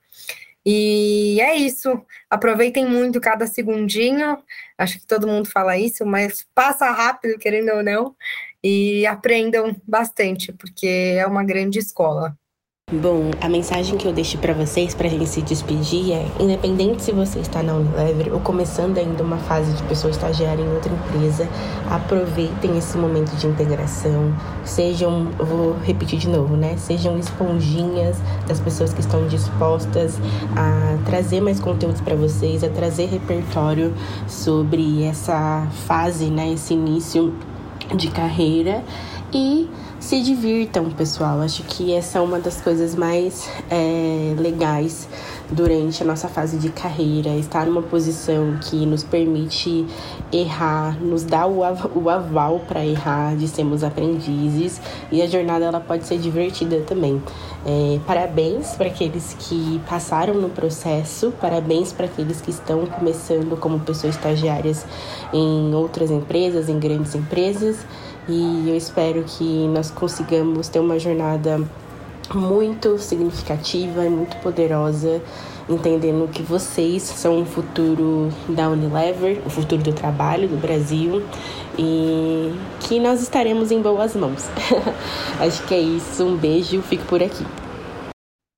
[0.67, 2.05] E é isso.
[2.29, 4.43] Aproveitem muito cada segundinho.
[4.77, 8.17] Acho que todo mundo fala isso, mas passa rápido, querendo ou não,
[8.63, 12.37] e aprendam bastante, porque é uma grande escola.
[12.93, 17.03] Bom, a mensagem que eu deixo para vocês para a gente se despedir é: independente
[17.03, 20.93] se você está na Unilever ou começando ainda uma fase de pessoa estagiária em outra
[20.93, 21.49] empresa,
[21.91, 24.35] aproveitem esse momento de integração.
[24.67, 26.77] Sejam, vou repetir de novo, né?
[26.77, 30.19] Sejam esponjinhas das pessoas que estão dispostas
[30.55, 33.95] a trazer mais conteúdos para vocês, a trazer repertório
[34.29, 36.53] sobre essa fase, né?
[36.53, 37.33] Esse início
[37.97, 38.85] de carreira
[39.33, 39.69] e
[40.05, 41.41] se divirtam, pessoal.
[41.41, 45.09] Acho que essa é uma das coisas mais é, legais
[45.51, 49.87] durante a nossa fase de carreira, estar numa posição que nos permite
[50.31, 54.79] errar, nos dá o, av o aval para errar, de sermos aprendizes
[55.11, 57.23] e a jornada ela pode ser divertida também.
[57.65, 63.81] É, parabéns para aqueles que passaram no processo, parabéns para aqueles que estão começando como
[63.81, 64.85] pessoas estagiárias
[65.33, 67.87] em outras empresas, em grandes empresas
[68.29, 71.61] e eu espero que nós consigamos ter uma jornada
[72.35, 75.23] muito significativa e muito poderosa,
[75.69, 81.23] entendendo que vocês são o futuro da Unilever, o futuro do trabalho do Brasil
[81.79, 84.49] e que nós estaremos em boas mãos.
[85.39, 86.25] Acho que é isso.
[86.25, 87.45] Um beijo, fico por aqui.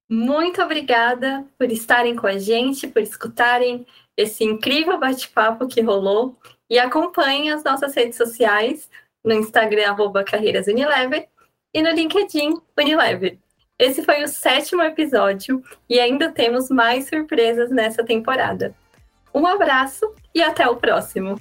[0.08, 3.84] Muito obrigada por estarem com a gente, por escutarem
[4.16, 6.36] esse incrível bate-papo que rolou
[6.70, 8.88] e acompanhem as nossas redes sociais
[9.26, 11.28] no Instagram, arroba Carreiras Unilever,
[11.74, 13.36] e no LinkedIn, Unilever.
[13.78, 18.74] Esse foi o sétimo episódio e ainda temos mais surpresas nessa temporada.
[19.34, 21.38] Um abraço e até o próximo!